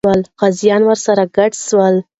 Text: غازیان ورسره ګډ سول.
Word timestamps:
غازیان 0.39 0.81
ورسره 0.85 1.23
ګډ 1.35 1.51
سول. 1.67 1.95